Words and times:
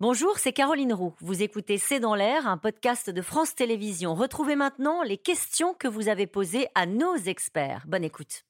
Bonjour, 0.00 0.38
c'est 0.38 0.52
Caroline 0.52 0.92
Roux. 0.92 1.12
Vous 1.18 1.42
écoutez 1.42 1.76
C'est 1.76 1.98
dans 1.98 2.14
l'air, 2.14 2.46
un 2.46 2.56
podcast 2.56 3.10
de 3.10 3.20
France 3.20 3.56
Télévisions. 3.56 4.14
Retrouvez 4.14 4.54
maintenant 4.54 5.02
les 5.02 5.16
questions 5.16 5.74
que 5.74 5.88
vous 5.88 6.06
avez 6.06 6.28
posées 6.28 6.68
à 6.76 6.86
nos 6.86 7.16
experts. 7.16 7.82
Bonne 7.88 8.04
écoute. 8.04 8.44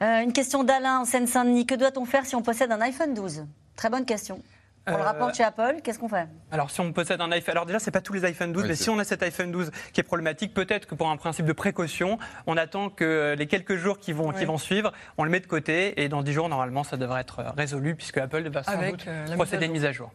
Euh, 0.00 0.22
une 0.22 0.32
question 0.32 0.62
d'Alain 0.62 1.00
en 1.00 1.04
Seine-Saint-Denis. 1.04 1.66
Que 1.66 1.74
doit-on 1.74 2.04
faire 2.04 2.26
si 2.26 2.36
on 2.36 2.42
possède 2.42 2.70
un 2.70 2.80
iPhone 2.80 3.12
12 3.12 3.46
Très 3.74 3.90
bonne 3.90 4.04
question. 4.04 4.40
On 4.90 4.96
le 4.96 5.02
rapporte 5.02 5.34
chez 5.36 5.44
Apple, 5.44 5.76
qu'est-ce 5.82 5.98
qu'on 5.98 6.08
fait? 6.08 6.26
Alors, 6.50 6.70
si 6.70 6.80
on 6.80 6.92
possède 6.92 7.20
un 7.20 7.30
iPhone, 7.32 7.52
alors 7.52 7.66
déjà, 7.66 7.78
c'est 7.78 7.90
pas 7.90 8.00
tous 8.00 8.12
les 8.14 8.24
iPhone 8.24 8.52
12, 8.52 8.62
Oui, 8.62 8.68
mais 8.70 8.74
si 8.76 8.88
on 8.90 8.98
a 8.98 9.04
cet 9.04 9.22
iPhone 9.22 9.50
12 9.52 9.70
qui 9.92 10.00
est 10.00 10.04
problématique, 10.04 10.54
peut-être 10.54 10.86
que 10.86 10.94
pour 10.94 11.08
un 11.10 11.16
principe 11.16 11.46
de 11.46 11.52
précaution, 11.52 12.18
on 12.46 12.56
attend 12.56 12.88
que 12.90 13.34
les 13.38 13.46
quelques 13.46 13.76
jours 13.76 13.98
qui 13.98 14.12
vont, 14.12 14.30
qui 14.32 14.44
vont 14.44 14.58
suivre, 14.58 14.92
on 15.18 15.24
le 15.24 15.30
met 15.30 15.40
de 15.40 15.46
côté 15.46 16.02
et 16.02 16.08
dans 16.08 16.22
10 16.22 16.32
jours, 16.32 16.48
normalement, 16.48 16.84
ça 16.84 16.96
devrait 16.96 17.20
être 17.20 17.40
euh, 17.40 17.50
résolu 17.56 17.94
puisque 17.94 18.18
Apple 18.18 18.48
va 18.48 18.62
sans 18.62 18.72
Avec, 18.72 18.92
doute 18.96 19.04
euh, 19.08 19.34
procéder 19.34 19.64
à 19.64 19.66
une 19.66 19.72
mise 19.72 19.84
à 19.84 19.92
jour. 19.92 20.10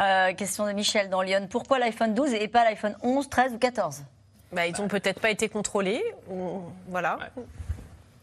Euh, 0.00 0.32
Question 0.34 0.66
de 0.66 0.72
Michel 0.72 1.10
dans 1.10 1.22
Lyon. 1.22 1.46
Pourquoi 1.50 1.78
l'iPhone 1.78 2.14
12 2.14 2.32
et 2.34 2.48
pas 2.48 2.64
l'iPhone 2.64 2.96
11, 3.02 3.28
13 3.28 3.52
ou 3.54 3.58
14 3.58 4.02
Bah, 4.52 4.66
ils 4.66 4.74
n'ont 4.80 4.88
peut-être 4.88 5.20
pas 5.20 5.30
été 5.30 5.48
contrôlés. 5.48 6.02
ou- 6.30 6.62
Voilà. 6.88 7.18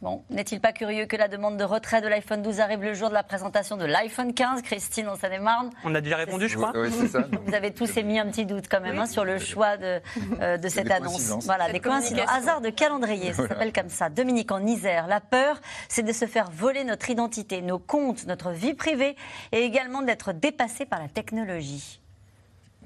Bon, 0.02 0.24
n'est-il 0.30 0.60
pas 0.60 0.72
curieux 0.74 1.06
que 1.06 1.16
la 1.16 1.28
demande 1.28 1.58
de 1.58 1.64
retrait 1.64 2.02
de 2.02 2.08
l'iPhone 2.08 2.42
12 2.42 2.60
arrive 2.60 2.84
le 2.84 2.94
jour 2.94 3.10
de 3.10 3.14
la 3.14 3.24
présentation 3.24 3.78
de 3.78 3.86
l'iPhone 3.86 4.34
15 4.34 4.62
Christine? 4.62 5.08
En 5.08 5.16
Seine-et-Marne. 5.16 5.70
On 5.84 5.96
a 5.96 6.02
déjà 6.02 6.18
répondu, 6.18 6.48
je 6.48 6.58
crois. 6.58 6.74
Oui, 6.76 6.90
c'est 6.92 7.08
ça. 7.08 7.26
Vous 7.46 7.54
avez 7.56 7.72
tous 7.74 7.96
émis 7.98 8.20
un 8.20 8.28
petit 8.28 8.46
doute 8.46 8.66
quand 8.70 8.82
même 8.82 9.00
hein, 9.00 9.06
sur 9.06 9.26
le 9.26 9.40
choix 9.40 9.78
de, 9.78 10.02
euh, 10.42 10.58
de 10.58 10.68
cette 10.70 10.86
des 10.88 10.92
annonce. 10.92 11.14
coïncidences. 11.14 11.46
Voilà, 11.46 11.66
Cette 11.66 11.74
des 11.74 11.80
coïncidences. 11.80 12.30
Hasard 12.30 12.62
de 12.62 12.70
calendrier, 12.70 13.34
ça 13.34 13.48
s'appelle 13.48 13.74
comme 13.74 13.90
ça. 13.90 14.10
Dominique 14.10 14.52
en 14.52 14.66
Isère, 14.66 15.08
la 15.08 15.22
peur, 15.22 15.60
c'est 15.90 16.04
de 16.04 16.12
se 16.14 16.26
faire 16.26 16.50
voler 16.52 16.84
notre 16.84 17.10
identité, 17.10 17.62
nos 17.62 17.80
comptes, 17.80 18.28
notre 18.28 18.52
vie 18.52 18.74
privée 18.74 19.16
et 19.52 19.60
également 19.64 20.02
d'être 20.02 20.34
dépassé 20.34 20.86
par 20.86 21.00
la 21.02 21.08
technologie. 21.08 22.02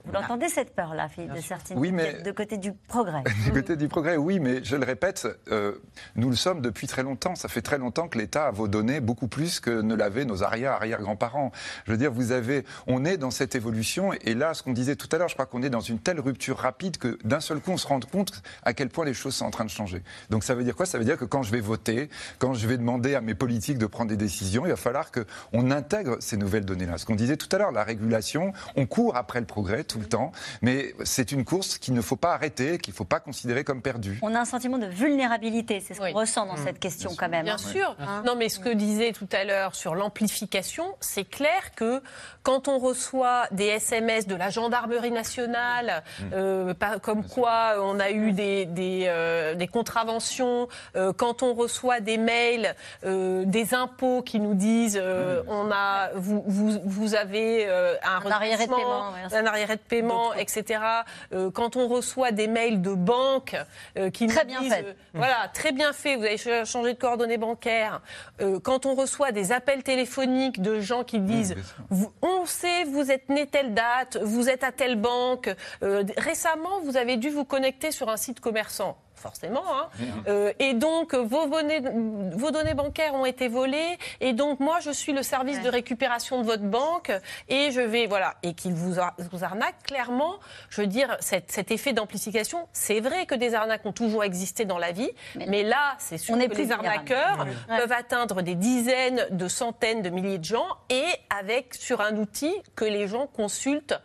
Vous 0.10 0.16
l'entendez 0.16 0.50
cette 0.50 0.74
peur-là, 0.74 1.08
Philippe 1.08 1.34
de 1.36 1.40
Sertine 1.40 1.78
Oui, 1.78 1.92
mais- 1.92 2.24
de 2.24 2.32
côté 2.32 2.58
du 2.58 2.74
progrès. 2.74 3.24
Du 3.46 3.52
côté 3.52 3.76
du 3.76 3.88
progrès, 3.88 4.18
oui, 4.18 4.40
mais 4.40 4.64
je 4.64 4.76
le 4.76 4.84
répète, 4.84 5.28
euh, 5.52 5.74
nous 6.16 6.32
le 6.32 6.36
sommes 6.36 6.62
depuis 6.62 6.88
très 6.88 7.04
longtemps. 7.04 7.36
Ça 7.36 7.48
fait 7.48 7.62
très 7.62 7.78
longtemps 7.78 8.08
que 8.08 8.18
l'État 8.18 8.48
a 8.48 8.52
vos 8.52 8.68
données 8.68 9.02
beaucoup 9.02 9.28
plus 9.28 9.60
que 9.60 9.82
ne 9.82 9.94
l'avaient 9.94 10.26
nos 10.26 10.42
arrière-arrière-grands-parents. 10.42 11.52
Je 11.86 11.92
veux 11.92 11.98
dire, 11.98 12.12
vous 12.12 12.32
avez, 12.32 12.66
on 12.88 13.06
est 13.06 13.18
dans 13.18 13.30
cette 13.30 13.54
évolution, 13.54 14.12
et 14.14 14.34
là, 14.34 14.56
ce 14.56 14.64
qu'on 14.64 14.74
disait 14.74 14.96
tout 14.96 15.08
à 15.12 15.20
l'heure, 15.20 15.28
je 15.28 15.36
crois 15.36 15.46
qu'on 15.46 15.62
est 15.62 15.70
dans 15.70 15.80
une 15.80 16.00
telle 16.00 16.20
rupture 16.20 16.58
rapide 16.58 16.98
que 16.98 17.20
d'un 17.23 17.40
seul 17.40 17.60
coup, 17.60 17.72
on 17.72 17.78
se 17.78 17.86
rend 17.86 18.00
compte 18.00 18.42
à 18.64 18.73
quel 18.73 18.90
point 18.90 19.06
les 19.06 19.14
choses 19.14 19.36
sont 19.36 19.46
en 19.46 19.52
train 19.52 19.66
de 19.66 19.70
changer. 19.70 20.02
Donc 20.32 20.44
ça 20.44 20.56
veut 20.56 20.64
dire 20.64 20.76
quoi? 20.76 20.88
Ça 20.88 20.98
veut 20.98 21.06
dire 21.06 21.18
que 21.18 21.26
quand 21.26 21.44
je 21.44 21.52
vais 21.52 21.62
voter, 21.62 22.10
quand 22.40 22.56
je 22.56 22.68
vais 22.68 22.78
demander 22.78 23.14
à 23.14 23.22
mes 23.22 23.36
politiques 23.36 23.78
de 23.78 23.86
prendre 23.86 24.10
des 24.10 24.18
décisions, 24.18 24.66
il 24.66 24.70
va 24.70 24.76
falloir 24.76 25.12
qu'on 25.12 25.70
intègre 25.70 26.18
ces 26.20 26.36
nouvelles 26.38 26.66
données-là. 26.66 26.98
Ce 26.98 27.06
qu'on 27.06 27.16
disait 27.16 27.38
tout 27.38 27.54
à 27.56 27.60
l'heure, 27.60 27.72
la 27.72 27.84
régulation, 27.84 28.54
on 28.76 28.88
court 28.88 29.16
après 29.16 29.40
le 29.40 29.46
progrès 29.46 29.84
tout 29.84 29.98
le 30.00 30.05
temps, 30.08 30.31
mais 30.61 30.94
c'est 31.03 31.31
une 31.31 31.45
course 31.45 31.78
qu'il 31.78 31.94
ne 31.94 32.02
faut 32.02 32.16
pas 32.16 32.33
arrêter, 32.33 32.78
qu'il 32.80 32.94
ne 32.94 32.97
faut 32.97 33.05
pas 33.05 33.19
considérer 33.19 33.64
comme 33.64 33.81
perdue. 33.81 34.19
On 34.22 34.33
a 34.33 34.39
un 34.39 34.45
sentiment 34.45 34.78
de 34.78 34.88
vulnérabilité, 34.88 35.80
c'est 35.80 35.94
ce 35.94 36.00
qu'on 36.00 36.05
Oui. 36.05 36.14
ressent 36.14 36.45
dans 36.45 36.58
cette 36.58 36.80
question 36.80 37.11
quand 37.17 37.30
même. 37.30 37.44
Bien 37.45 37.55
hein. 37.55 37.58
sûr. 37.58 37.95
Non, 38.25 38.36
mais 38.36 38.50
ce 38.50 38.59
que 38.59 38.70
disait 38.70 39.11
tout 39.11 39.27
à 39.31 39.44
l'heure 39.44 39.75
sur 39.75 39.95
l'amplification, 39.95 40.95
c'est 41.00 41.25
clair 41.25 41.75
que 41.75 42.02
quand 42.44 42.67
on 42.67 42.80
reçoit 42.80 43.47
des 43.52 43.66
SMS 43.66 44.25
de 44.27 44.36
la 44.36 44.50
gendarmerie 44.50 45.11
nationale, 45.11 46.03
euh, 46.33 46.73
pas- 46.73 47.00
comme 47.00 47.25
quoi 47.27 47.75
on 47.81 48.00
a 48.00 48.11
eu 48.11 48.31
des, 48.31 48.66
des, 48.66 49.05
euh, 49.08 49.55
des 49.55 49.67
contraventions, 49.67 50.67
euh, 50.95 51.14
quand 51.14 51.44
on 51.44 51.53
reçoit 51.53 52.00
des 52.00 52.17
mails 52.17 52.75
euh, 53.05 53.44
des 53.45 53.73
impôts 53.73 54.22
qui 54.22 54.39
nous 54.39 54.53
disent 54.53 55.00
euh, 55.02 55.44
on 55.47 55.70
a, 55.72 56.09
vous, 56.16 56.44
vous, 56.47 56.80
vous 56.86 57.16
avez 57.16 57.66
euh, 57.67 57.95
un, 58.03 58.25
Un 58.27 58.31
arriéré 58.31 58.66
de 58.67 58.72
paiement, 58.73 59.11
un 59.31 59.45
arriéré 59.45 59.75
de 59.75 59.81
paiement, 59.89 60.33
etc. 60.33 60.80
Euh, 61.33 61.52
quand 61.52 61.76
on 61.76 61.88
reçoit 61.89 62.32
des 62.32 62.48
mails 62.48 62.82
de 62.82 62.94
banques 62.94 63.55
euh, 63.98 64.10
qui 64.10 64.27
Très 64.27 64.44
nous 64.44 64.48
bien 64.52 64.61
disent, 64.61 64.73
fait. 64.73 64.86
euh, 64.86 64.94
voilà, 65.14 65.50
très 65.54 65.72
bien 65.73 65.92
fait, 65.92 66.16
vous 66.16 66.23
avez 66.23 66.38
ch- 66.38 66.66
changé 66.70 66.94
de 66.94 67.00
coordonnées 67.00 67.38
bancaires. 67.38 68.02
Quand 68.64 68.86
on 68.86 68.95
reçoit 68.95 69.32
des 69.33 69.52
appels 69.52 69.83
téléphoniques 69.83 70.61
de 70.61 70.80
gens 70.80 71.04
qui 71.04 71.20
disent 71.20 71.55
vous- 71.89 72.14
On 72.22 72.45
sait, 72.45 72.83
vous 72.86 73.11
êtes 73.11 73.27
né 73.30 73.48
telle 73.48 73.73
date, 73.73 74.17
vous 74.22 74.50
êtes 74.50 74.64
à 74.64 74.72
telle 74.72 74.95
banque. 74.95 75.50
Récemment, 76.17 76.80
vous 76.83 76.95
avez 76.98 77.17
dû 77.17 77.30
vous 77.30 77.45
connecter 77.45 77.92
sur 77.92 78.10
un 78.10 78.17
site 78.17 78.39
commerçant. 78.39 78.98
Forcément. 79.20 79.64
Hein. 79.70 79.90
Euh, 80.28 80.54
et 80.60 80.74
donc, 80.74 81.14
vos 81.14 81.48
données, 81.48 81.82
vos 82.36 82.52
données 82.52 82.74
bancaires 82.74 83.14
ont 83.14 83.26
été 83.26 83.48
volées. 83.48 83.98
Et 84.22 84.34
donc, 84.34 84.60
moi, 84.60 84.80
je 84.80 84.92
suis 84.92 85.12
le 85.14 85.24
service 85.24 85.58
Ouais. 85.58 85.64
de 85.64 85.70
récupération 85.70 86.40
de 86.42 86.46
votre 86.46 86.64
banque. 86.64 87.12
Et 87.50 87.72
je 87.72 87.82
vais. 87.82 88.08
Voilà. 88.08 88.36
Et 88.44 88.54
qu'ils 88.54 88.74
vous, 88.74 89.00
ar- 89.00 89.16
vous 89.32 89.44
arnaquent, 89.44 89.84
clairement. 89.84 90.36
Je 90.70 90.82
veux 90.82 90.88
dire, 90.88 91.18
cet, 91.20 91.52
cet 91.52 91.72
effet 91.72 91.92
d'amplification, 91.94 92.68
c'est 92.72 93.00
vrai 93.02 93.26
que 93.26 93.36
des 93.36 93.54
arnaques 93.56 93.86
ont 93.86 93.92
toujours 93.92 94.24
existé 94.24 94.66
dans 94.66 94.78
la 94.78 94.92
vie. 94.92 95.10
Mais- 95.36 95.46
Mais, 95.48 95.64
là, 95.64 95.96
c'est 96.00 96.18
sûr 96.18 96.36
On 96.36 96.40
est 96.40 96.48
que 96.48 96.54
plus 96.54 96.64
les 96.66 96.72
arnaqueurs 96.72 97.46
Ouais. 97.70 97.78
peuvent 97.78 97.92
atteindre 97.92 98.42
des 98.42 98.56
dizaines, 98.56 99.26
de 99.32 99.48
centaines 99.48 100.02
de 100.02 100.10
milliers 100.10 100.38
de 100.38 100.46
gens. 100.46 100.68
Et 100.90 101.04
avec, 101.30 101.74
sur 101.76 102.02
un 102.02 102.16
outil 102.16 102.54
que 102.76 102.86
les 102.86 103.08
gens 103.08 103.28
consultent 103.28 104.00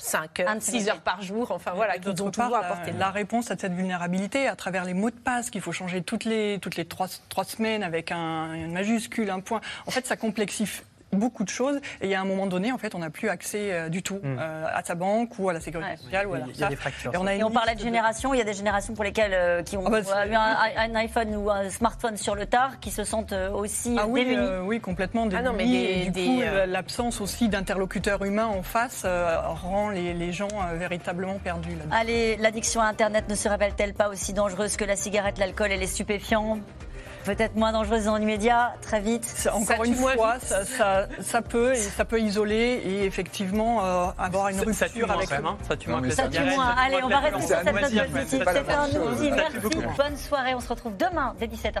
5 0.00 0.40
Un 0.40 0.46
heures, 0.46 0.54
de 0.56 0.60
6 0.60 0.70
ces 0.70 0.88
heures 0.88 1.00
par 1.00 1.22
jour. 1.22 1.50
Enfin, 1.50 1.72
voilà, 1.74 1.98
d'autre 1.98 2.24
ont 2.24 2.30
toujours 2.30 2.60
portée 2.60 2.92
la, 2.92 3.10
réponse 3.10 3.50
à 3.50 3.56
cette 3.56 3.72
vulnérabilité 3.72 4.48
à 4.48 4.56
travers 4.56 4.84
les 4.84 4.94
mots 4.94 5.10
de 5.10 5.16
passe 5.16 5.50
qu'il 5.50 5.60
faut 5.60 5.72
changer 5.72 6.02
toutes 6.02 6.24
les, 6.24 6.58
toutes 6.60 6.76
les 6.76 6.84
trois, 6.84 7.08
trois 7.28 7.44
semaines 7.44 7.82
avec 7.82 8.10
un, 8.10 8.54
une 8.54 8.72
majuscule, 8.72 9.30
un 9.30 9.40
point. 9.40 9.60
En 9.86 9.90
fait, 9.90 10.06
ça 10.06 10.16
complexifie 10.16 10.82
beaucoup 11.12 11.44
de 11.44 11.48
choses 11.48 11.76
et 12.00 12.06
il 12.06 12.10
y 12.10 12.14
a 12.14 12.20
un 12.20 12.24
moment 12.24 12.46
donné, 12.46 12.72
en 12.72 12.78
fait, 12.78 12.94
on 12.94 12.98
n'a 13.00 13.10
plus 13.10 13.28
accès 13.28 13.72
euh, 13.72 13.88
du 13.88 14.02
tout 14.02 14.20
euh, 14.24 14.64
à 14.72 14.82
sa 14.84 14.94
banque 14.94 15.38
ou 15.38 15.48
à 15.48 15.52
la 15.52 15.60
sécurité 15.60 15.90
Ouais. 15.90 15.96
sociale 15.96 16.26
ou 16.26 16.34
à 16.34 16.38
Il 16.38 16.40
y 16.40 16.42
a- 16.42 16.46
la 16.46 16.52
il 16.52 16.60
y 16.60 16.64
a 16.64 16.68
des 16.68 16.76
fractures, 16.76 17.14
Et 17.14 17.16
on, 17.16 17.26
a 17.26 17.34
Et 17.34 17.38
une 17.38 17.44
on 17.44 17.50
parlait 17.50 17.74
de 17.74 17.80
génération, 17.80 18.32
il 18.34 18.38
y 18.38 18.40
a 18.40 18.44
des 18.44 18.52
générations 18.54 18.94
pour 18.94 19.04
lesquelles 19.04 19.34
euh, 19.34 19.62
qui 19.62 19.76
ont 19.76 19.84
Ah 19.86 19.90
bah, 19.90 19.98
euh, 19.98 20.26
eu 20.26 20.34
un, 20.34 20.56
un 20.76 20.94
iPhone 20.96 21.34
ou 21.36 21.50
un 21.50 21.68
smartphone 21.70 22.16
sur 22.16 22.34
le 22.34 22.46
tard, 22.46 22.80
qui 22.80 22.90
se 22.90 23.04
sentent 23.04 23.32
aussi 23.54 23.96
Ah 23.98 24.06
oui, 24.06 24.24
démunis. 24.24 24.46
euh, 24.46 24.62
oui, 24.62 24.80
complètement 24.80 25.26
Ah 25.34 25.42
non, 25.42 25.52
mais 25.52 25.64
démunis. 25.64 25.78
des- 25.86 25.92
et 25.92 26.04
du 26.04 26.10
des, 26.10 26.26
coup, 26.26 26.42
euh, 26.42 26.66
l'absence 26.66 27.20
aussi 27.20 27.48
d'interlocuteurs 27.48 28.24
humains 28.24 28.46
en 28.46 28.62
face 28.62 29.02
euh, 29.04 29.38
rend 29.40 29.90
les, 29.90 30.14
les 30.14 30.32
gens 30.32 30.48
euh, 30.52 30.76
véritablement 30.76 31.38
perdus. 31.38 31.70
là-dedans. 31.70 31.96
Allez, 31.98 32.36
l'addiction 32.36 32.80
à 32.80 32.86
Internet 32.86 33.28
ne 33.28 33.34
se 33.34 33.48
révèle-t-elle 33.48 33.94
pas 33.94 34.08
aussi 34.08 34.32
dangereuse 34.32 34.76
que 34.76 34.84
la 34.84 34.96
cigarette, 34.96 35.38
l'alcool 35.38 35.72
et 35.72 35.76
les 35.76 35.86
stupéfiants? 35.86 36.58
Peut-être 37.24 37.54
moins 37.54 37.72
dangereuse 37.72 38.04
dans 38.06 38.16
l'immédiat, 38.16 38.74
très 38.82 39.00
vite. 39.00 39.24
Ça, 39.24 39.54
Encore 39.54 39.84
une 39.84 39.94
fois, 39.94 40.14
ça, 40.40 40.64
ça- 40.64 41.06
ça 41.20 41.42
peut 41.42 41.72
et 41.74 41.76
ça 41.76 42.04
peut 42.04 42.20
isoler 42.20 42.80
et 42.84 43.04
effectivement 43.04 43.84
euh, 43.84 44.06
avoir 44.18 44.48
une 44.48 44.58
rupture 44.60 44.74
ça 44.74 44.88
tue 44.88 45.04
avec 45.04 45.28
quand 45.28 45.34
même, 45.36 45.46
hein. 45.46 45.56
Ça 45.68 45.76
tue 45.76 45.90
moins 45.90 46.00
que 46.02 46.10
Ça 46.10 46.28
tue 46.28 46.40
moins. 46.40 46.74
Allez, 46.78 47.02
on 47.02 47.08
va 47.08 47.18
rester 47.20 47.40
sur 47.40 47.48
cette 47.48 47.64
note 47.66 48.10
positive. 48.12 48.26
C'était 48.26 48.72
un 48.72 48.88
outil. 48.88 49.30
Merci. 49.30 49.56
Bonne 49.96 50.16
soirée. 50.16 50.54
On 50.54 50.60
se 50.60 50.68
retrouve 50.68 50.96
demain 50.96 51.34
dès 51.38 51.46
17h30. 51.46 51.80